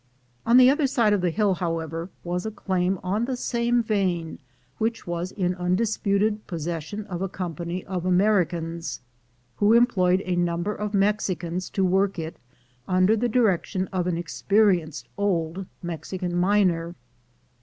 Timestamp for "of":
1.13-1.21, 7.05-7.21, 7.85-8.03, 10.73-10.95, 13.93-14.07